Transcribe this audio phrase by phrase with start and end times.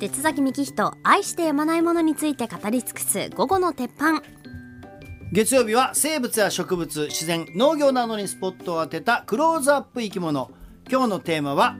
[0.00, 4.22] 鉄崎幹人愛してやまないものについて語り尽くす午後の鉄板。
[5.32, 10.52] 月曜日は生物や植物自然農業などにスポットを当てたクローズアップ生き物。
[10.88, 11.76] 今日のテーマは、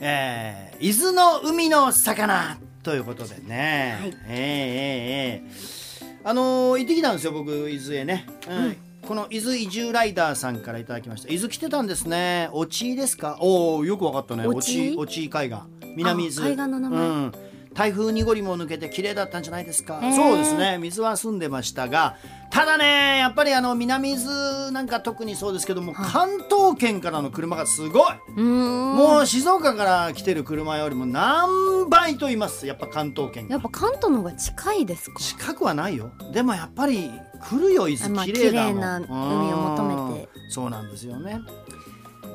[0.00, 2.58] えー、伊豆の海の魚。
[2.84, 4.16] ということでね、はい。
[4.28, 6.28] えー、えー、えー。
[6.30, 8.76] あのー行ってきたんですよ僕伊豆へね、うん。
[9.08, 11.28] この伊豆移住ライダーさんからいただきました。
[11.28, 12.48] 伊豆来てたんですね。
[12.52, 13.36] 落ちですか？
[13.40, 14.46] おおよくわかったね。
[14.46, 15.60] 落落ちち落ち海岸。
[15.96, 16.42] 南伊豆。
[16.42, 17.00] あ海岸の名前。
[17.00, 17.32] うん
[17.78, 20.00] 台風濁りも抜けて綺麗だったんじゃないですか。
[20.02, 20.16] へー。
[20.16, 20.78] そうですね。
[20.78, 22.16] 水は澄んでましたが
[22.50, 28.00] ただねやっぱりあの南伊豆なんか特にそうですけども、関東圏からの車がすご
[28.36, 32.66] い、もう静岡から来てる車よりも何倍と言います？
[32.66, 33.52] やっぱ関東圏が。
[33.52, 35.20] やっぱ関東の方が近いですか？
[35.20, 36.10] 近くはないよ。
[36.32, 37.12] でもやっぱり
[37.48, 40.28] 来るよ伊あまあ豆綺麗だもん、綺麗な海を求めて。
[40.34, 40.50] うん。
[40.50, 41.40] そうなんですよね。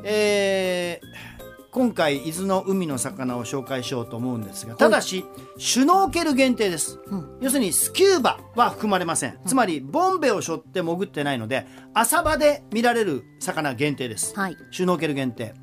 [0.06, 1.33] えー
[1.74, 5.26] 今回伊豆の海の魚を紹介しようと思うんですがただし
[5.58, 7.38] シュノーケル限定です、うん。
[7.42, 14.58] 要するにスキューバは含まれません、つまりボンベを背負って潜ってないので浅場で見られる魚限定です、はい。
[14.70, 15.56] シュノーケル限定。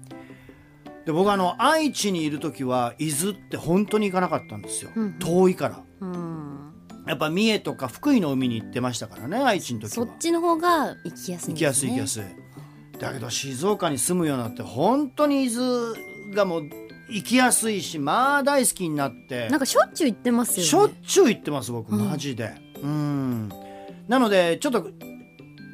[1.06, 5.82] で僕あの愛知にいる時は伊豆って本当に行かなかったんですよ、うん遠いから。
[6.00, 6.72] うん。
[7.06, 9.90] やっぱ三重とか福井の海に行ってましたからね愛知の時は。
[10.06, 12.22] そっちの方が行きやすい行きやすい行きやすい。
[12.98, 15.96] だけど静岡に住むようになって本当に伊豆
[16.34, 16.62] がもう
[17.10, 19.48] 行きやすいしまあ大好きになって。
[19.48, 20.62] なんかしょっちゅう行ってますよね。
[20.64, 22.08] しょっちゅう行ってます僕うん。
[22.08, 22.52] マジで。
[22.82, 23.48] うん。
[24.08, 24.90] なのでちょっと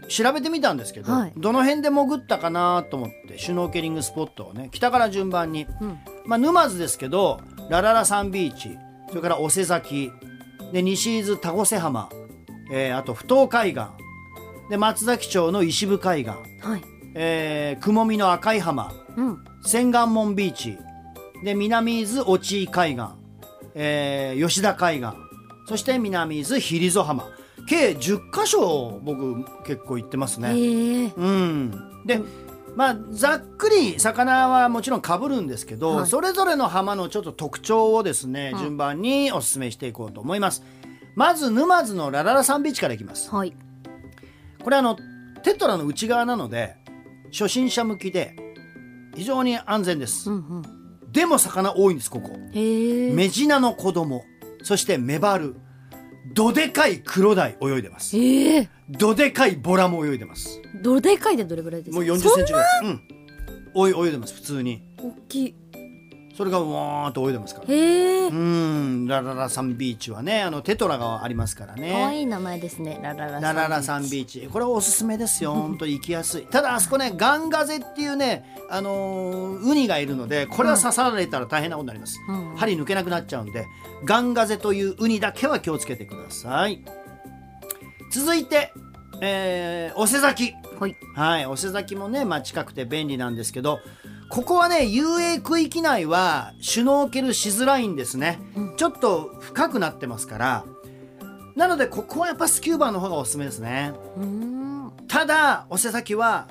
[0.08, 1.32] 調べてみたんですけど、はい。
[1.36, 5.98] どの辺で潜ったかなと思ってシュノーケリングスポットをね北から順番に、うん。
[6.26, 8.76] まあ、沼津ですけどラララサンビーチ
[9.08, 10.10] それから尾瀬崎
[10.72, 12.08] で西伊豆田越浜、
[12.72, 13.84] えーあと不当海岸
[14.68, 16.30] で松崎町の石部海岸、
[16.66, 19.44] はいえー、雲見の赤い浜うん。
[19.64, 20.78] 千貫門ビーチ
[21.42, 23.04] で南伊豆落井海岸、
[23.74, 25.12] えー吉田海岸
[25.66, 27.24] そして南伊豆比里浜。
[27.66, 31.12] 計10箇所僕結構行ってますね。
[31.16, 32.20] うん、で
[32.76, 36.06] まあざっくり魚はもちろんかぶるんですけど、はい。
[36.06, 38.60] それぞれの浜のちょっと特徴をですね、うん。
[38.60, 40.62] 順番にお勧めしていこうと思います。
[41.14, 43.30] まず沼津のラララサンビーチからいきます。
[43.34, 43.54] はい。
[44.62, 44.96] これあの
[45.42, 46.76] テトラの内側なので
[47.32, 48.36] 初心者向きで
[49.14, 50.30] 非常に安全です。
[50.30, 50.62] うんうん
[51.12, 52.36] でも魚多いんですここ。
[52.52, 54.22] メジナの子供
[54.62, 55.56] そしてメバル
[56.34, 58.18] どでかいクロダイ泳いでます。
[58.18, 60.60] ええどでかいボラも泳いでます。
[60.82, 62.04] どれかいでどれぐらいですか？
[62.04, 62.84] もう40センチぐらい。
[62.84, 63.00] うん。
[63.74, 64.82] おい泳いでます普通に。
[64.98, 65.54] 大きい
[66.36, 67.74] それがわーっと泳いでますから。
[67.74, 71.92] へえうん、ラララサンビーチはね、あのテトラがありますからね。
[71.92, 75.54] 可愛い名前ですねララララララサンビーチ、これおすすめですよ。
[75.54, 76.46] 本当に行きやすい。
[76.46, 82.18] ただあそこね、ガンガゼっていうね、あのーウニがいるので、これは刺されたら大変なことになります。
[82.28, 83.66] うん針抜けなくなっちゃうんで、
[84.04, 86.84] ガンガゼというウニだけは気をつけてください。
[88.12, 88.72] 続いて、
[89.20, 90.52] えー、お瀬崎。
[90.78, 93.78] はいはい、お瀬崎もね、まあ、近くて便利なんですけど、
[94.28, 98.38] ここはね、遊泳区域内はシュノーケルしづらいんですね。
[98.76, 100.64] ちょっと深くなってますから。
[101.54, 103.92] なので、ここはやっぱスキューバの方がおすすめですね。
[105.08, 106.48] ただ、お瀬崎は、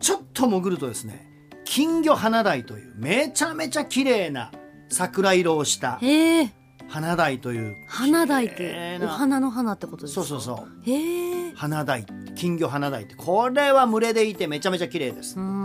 [0.00, 1.28] ちょっと潜るとですね、
[1.64, 4.50] 金魚花鯛という、めちゃめちゃ綺麗な
[4.88, 6.00] 桜色をした
[6.88, 10.24] 花鯛という、花鯛っ綺てお花の花ってことですか？
[10.24, 10.68] そうそうそう。
[11.54, 15.61] 花鯛金魚花鯛ってこれは群れでいてめちゃめちゃ綺麗です、うん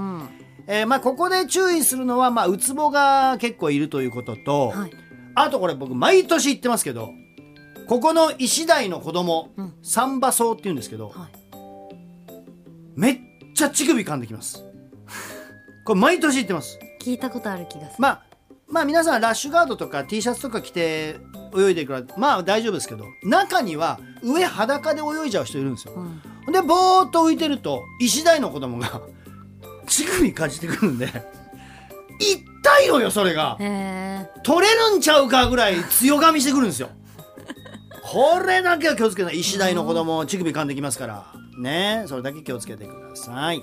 [0.68, 4.92] えーまあここで注意するのはまあウツボが結構いるということと、はい。
[5.36, 7.10] あとこれ僕毎年言ってますけど
[7.88, 9.74] ここの石鯛の子供、うん。
[9.82, 11.30] サンバソウって言うんですけど、はい。
[12.96, 13.20] めっ
[13.56, 14.64] ちゃ乳首噛んできます。
[15.86, 16.78] これ毎年言ってます。
[17.02, 17.94] 聞いたことある気がする。
[18.00, 18.24] まあ
[18.70, 21.16] まあ皆さんラッシュガードとか T シャツとか着て
[21.58, 26.52] 泳いでるからまあ大丈夫ですけど中には上裸で泳いじゃう人いるんですよ、うん。
[26.52, 29.02] でぼーっと浮いてると石鯛の子供が
[29.88, 31.08] 乳首感じてくるんで。
[32.20, 33.58] 痛いのよそれが。
[34.44, 36.90] 取れるんちゃうかぐらい強噛みしてくるんですよ。
[38.04, 39.40] これだけは気をつけない。
[39.40, 41.26] 石鯛の子供乳首噛んできますから。
[41.58, 43.62] ねそれだけ気をつけてください。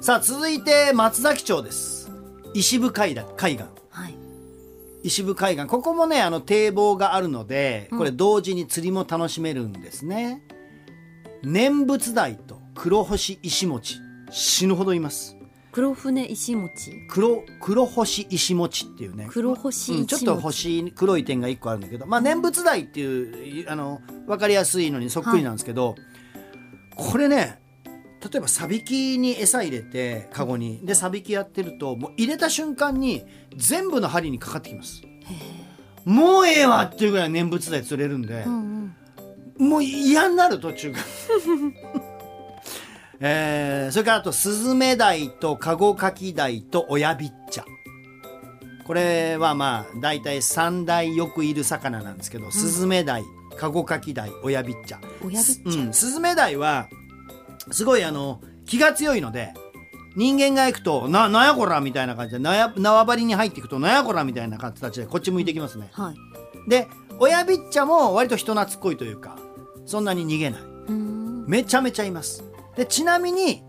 [0.00, 2.10] さあ続いて松崎町です。
[2.54, 3.64] 石部海岸海岸。
[3.90, 4.14] はい。
[5.02, 5.66] 石部海岸。
[5.66, 10.42] ここもねあの堤防があるのでこれ同時に釣りも楽しめるんですね、
[11.42, 13.98] 念仏台と黒星石餅
[14.30, 15.36] 死ぬほどいます。
[15.72, 19.26] 黒船石餅黒黒星石餅っていうね。
[19.28, 25.96] 黒星うん、ちょっと星黒い点が1個あるんだけど、まあ、念仏台っていうあの分かりやすいのにそっくりなんですけど、
[26.94, 27.58] これね
[28.22, 30.80] 例えばサビキに餌入れてカゴに。
[30.84, 33.24] でサビキやってるともう入れた瞬間に
[33.56, 35.02] 全部の針にかかってきます。
[36.04, 38.92] もうええわっていうぐらい念仏で釣れるんで、うん
[39.58, 39.68] うん。
[39.68, 40.98] もう嫌になる途中が。
[43.20, 47.64] えーそれからあとスズメダイとカゴカキダイと親ビッチャ。
[48.86, 53.24] これはまあ大体3大よくいる魚なんですけど、スズメダイ
[53.56, 54.98] カゴカキダイ親ビッチャ。
[55.22, 55.86] 親ビッチャ。
[55.86, 56.88] うん、スズメダイは
[57.70, 59.54] すごいあの気が強いので
[60.16, 65.88] 人間が行くとななんやこらみたいな感じでなや縄張りに入っていくとなんやこらみたいな形でこっち向いてきますね。
[65.92, 66.70] はい。
[66.70, 66.88] で
[67.18, 69.38] 親ビッチャも割と人懐っこいというか
[69.86, 70.62] そんなに逃げない。
[71.46, 72.42] めちゃめちゃいます
[72.76, 73.62] でちなみに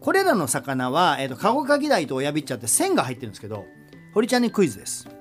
[0.00, 3.64] これらの魚は、えー、とカゴカキダイと親ビッチャって線が入ってるんですけど
[4.14, 5.08] 堀ちゃんにクイズです。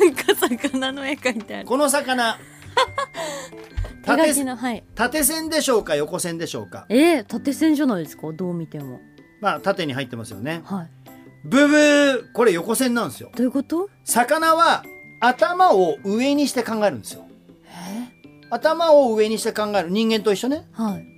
[0.00, 1.66] なんか魚の絵描いてある。
[1.66, 2.38] この魚
[4.04, 4.82] 縦のはい。
[4.94, 6.86] 縦線でしょうか横線でしょうか？
[6.88, 9.00] えー、縦線じゃないですかどう見ても。
[9.40, 10.62] まあ縦に入ってますよね。
[10.64, 10.90] はい。
[11.44, 13.30] ブブーこれ横線なんですよ。
[13.36, 13.88] どういうこと？
[14.04, 14.82] 魚は
[15.20, 17.26] 頭を上にして考えるんですよ。
[18.50, 19.90] 頭を上にして考える。
[19.90, 20.66] 人間と一緒ね。
[20.72, 21.09] はい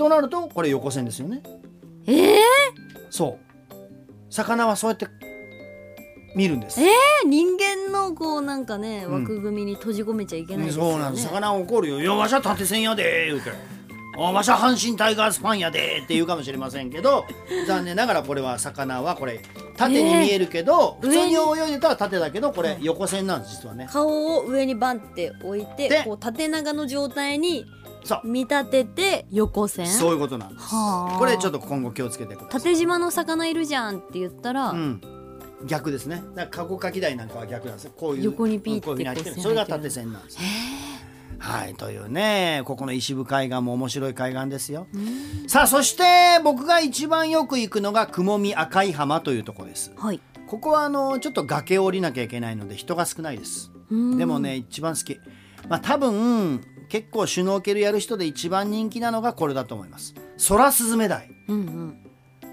[0.00, 1.42] となるとこれ横線ですよね。
[2.06, 2.36] えー、
[3.10, 3.74] そう。
[4.30, 5.06] 魚はそうやって
[6.34, 9.12] 見るんです、えー、人間のこうなんかねん。
[9.12, 11.26] 枠組みに閉じ込めちゃいけないですよね、そうなんです。
[11.26, 13.50] 魚は怒るよ「いやわしゃ縦線やで」言うて
[14.16, 17.26] 「あわしゃ阪神タイガースファンやで」って言うかもしれませんけど
[17.66, 19.40] 残念ながらこれは魚はこれ
[19.76, 21.08] 縦に見えるけど、えー？
[21.08, 23.88] 普通に泳いでたら縦だけどこれ横線なんです実はね。
[23.90, 27.66] 顔を上にバンって置いてでこう縦長の状態に
[28.24, 29.86] 見立てて横線？
[29.86, 30.66] そういうことなんです。
[30.66, 31.18] はあ。
[31.18, 32.60] これちょっと今後気をつけてください。
[32.60, 35.00] 縦島の魚いるじゃんって言ったら、うん、
[35.66, 36.16] 逆ですね。
[36.16, 37.92] だからカゴカキダイなんかは逆なんですよ。
[37.96, 40.40] こういう横にピーってそれが縦線なんですよ。
[41.38, 44.86] はいというねここの石部海岸も面白い海岸ですよ。
[45.46, 46.04] さあそして
[46.44, 49.90] 僕が一番よく行くのが雲見赤い浜というところです。
[49.96, 50.20] はい。
[50.46, 53.72] ここはあのちょっと崖を降りなきゃいけないので人が少ないです。
[53.90, 54.18] うん。
[54.18, 55.18] でもね一番好き。
[55.68, 56.60] まあ多分
[56.90, 60.14] 結構シュノーケルやる人で一番人気なのがこれだと思います。
[60.48, 61.30] 空スズメダイ。
[61.48, 61.98] うんうん。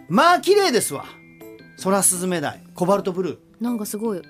[0.08, 1.06] まあ綺麗ですわ。
[1.84, 2.64] 空スズメダイ。
[2.76, 3.38] コバルトブルー。
[3.60, 4.22] なんかすごい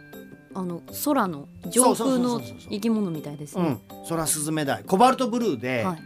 [0.54, 3.80] あの空の上空の生き物みたいですね。
[3.92, 4.84] うん、空スズメダイ。
[4.86, 6.00] コバルトブルーで、はい、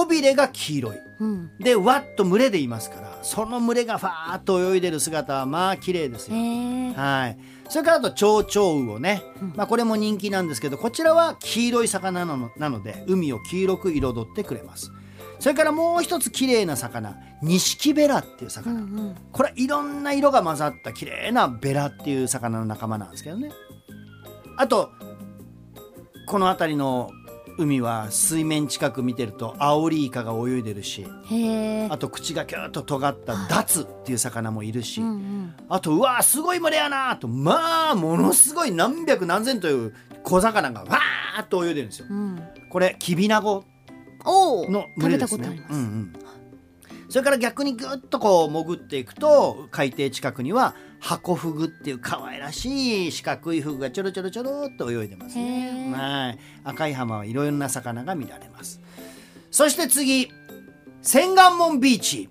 [0.00, 0.96] 尾びれが黄色い。
[1.18, 6.92] うん、でわっと群れでいますからその群れがファーっと泳いでる姿はまあ綺麗ですへよ、え。
[6.94, 7.38] はい、
[7.70, 9.22] それからあと蝶々魚ね、
[9.54, 14.92] まあ、これも人気なんですけどこちらは黄色い魚なのなので海を黄色く彩ってくれます。
[15.38, 19.16] それからもう一つ綺麗な魚ニシキベラっていううん魚、うん。
[19.32, 23.50] これはいろんな色が混ざった綺麗なベラっていう魚の仲間なんですけどね。
[24.58, 24.90] あと
[26.26, 27.10] この辺りの
[27.58, 31.06] 海は水面近く見てるとアオリイカが泳いでるし
[31.90, 35.36] あと口がキューッと尖ったダツっていう魚もいるし、うんうん
[35.68, 42.06] あとうわーすごい群れやなーとまあものすごい何百何千という小魚がわーっと泳いでるんですよ。
[42.08, 42.42] うん。
[42.70, 43.64] これキビナゴ
[44.24, 45.38] の食べた群れですね。
[45.38, 46.12] ことあります、うんうん
[47.08, 55.92] それから逆にぐっとこう潜っていくと海底近くにはハコフグっていう可愛らしい四角いフグがちょろちょろちょろっと泳いでますね。
[55.94, 56.38] はい。
[56.64, 58.80] 赤い浜はいろいろな魚が見られます。
[59.50, 60.28] そして次
[61.02, 62.28] 千眼門ビーチ、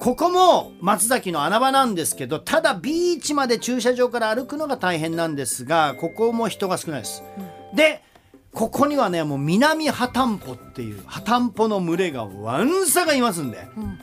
[0.00, 7.22] ここも松崎の穴場なんですけどただビーチまで駐車場から歩くのが大変なんですがここも人が少ないです、
[7.74, 8.02] で
[8.56, 13.98] ここにはねもう南ハタンポっていうハタンポの群れがわんさがいますんで、うん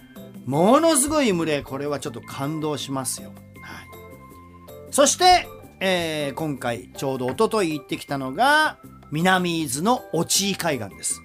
[0.45, 3.87] ものすごい群れこれはちょっと感動しますよ、はい、
[4.91, 5.47] そして、
[5.79, 8.77] えー今回ちょうど一昨日行ってきたのが
[9.09, 11.21] 南伊豆の落井海岸です。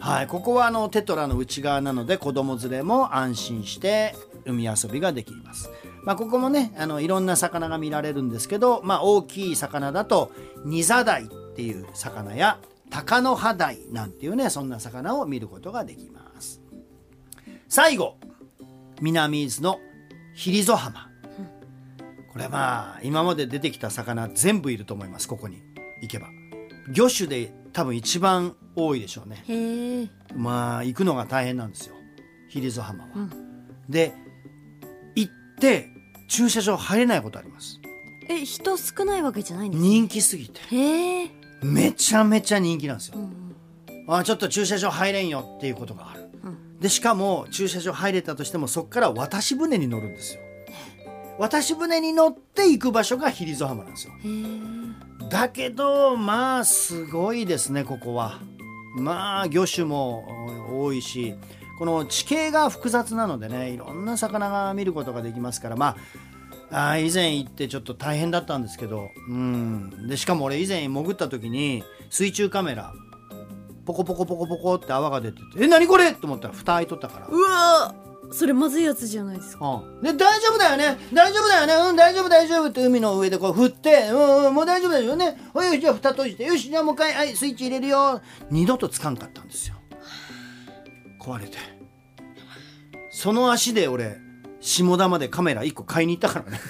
[0.00, 4.14] はい、ここはあのテトラの内側なので子供連れも安心して
[4.46, 5.68] 海遊びができます。
[6.02, 10.32] まあ、ここもねあのいろんな魚が見られるんですけど、まあ、大きい魚だと
[10.64, 12.60] ニザダイていう魚や
[12.90, 16.60] タカノハダイなんていうねそんな魚を見ることができます。
[17.68, 18.18] 最後
[19.00, 19.80] 南伊豆の
[20.34, 21.08] ヒリゾ浜
[22.32, 25.62] これまあ今まで出てきた魚全部いると思いますここに。
[26.02, 26.28] 行けば。
[26.92, 30.10] 魚種で多分一番多いでしょうね。
[30.34, 31.94] まあ行くのが大変なんですよ。
[32.48, 33.30] ヒリゾ浜は、うん。
[33.88, 34.12] で
[35.14, 35.88] 行って
[36.28, 37.80] 駐車場入れないことあります。
[38.28, 39.88] え人少ないわけじゃないんですか？
[39.88, 40.60] 人気すぎて。
[40.70, 41.30] へえ
[41.62, 43.46] めちゃめちゃ人気なんですよ、うん
[44.08, 46.78] あちょっと駐車場入れんよっていうことがある、うん。
[46.78, 50.40] でしかも駐車場入れたとしてもそこから渡し船に乗るんですよ。
[51.38, 54.12] 渡し船に乗って行く場所がヒリゾ浜なんですよ。
[55.28, 58.38] だけどまあすごいですねここは。
[58.96, 60.24] まあ魚種も
[60.70, 61.34] 多いし
[61.78, 65.96] この地形が複雑なのでねいろんな魚が見ることができますからまあ
[66.78, 70.06] あー以前行ってちょっと大変だったんですけどうん。
[70.08, 72.92] でしかも俺以前潜った時に水中カメラ
[73.86, 77.28] ポコポコポコポコって泡が出てて「え何これ!」と思ったら蓋開いとったから。
[77.28, 77.94] うわ
[78.32, 79.84] それまずいやつじゃないですか。
[79.84, 80.98] うん、で大丈夫だよね。
[81.14, 81.74] 大丈夫だよね。
[81.90, 82.68] うん大丈夫大丈夫。
[82.68, 85.40] って海の上でこう振ってうんうんもう大丈夫だよね。
[85.54, 86.44] ほいじゃあ蓋閉じて。
[86.44, 88.20] よしじゃあもう一回はいスイッチ入れるよ。
[88.50, 89.76] 二度とつかんかったんですよ。
[91.22, 91.56] 壊れて。
[93.12, 94.18] その足で俺
[94.66, 96.60] 下田までカメラ1個買いに行ったからね。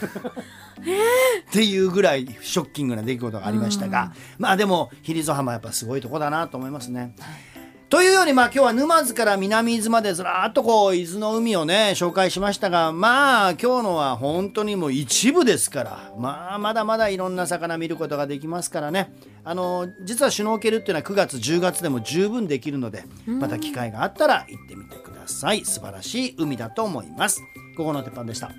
[1.48, 7.16] っていうぐらいショッキングな出来事がありましたが、まあでも比率浜やっぱすごいとこだなと思いますね。
[7.88, 19.12] というようにまあ今日は沼津から南伊豆までずらーっとこう伊豆の海をね紹介しましたがまあ今日のは本当にもう一部ですからまあまだまだいろんな魚見ることができますからね。
[19.44, 25.64] あの実はシュノーケルっていうのは9月10月でも十分できるのでまた機会があったら行ってみてください。
[25.64, 27.42] 素晴らしい海だと思います。
[27.76, 28.50] 午後の鉄板でした。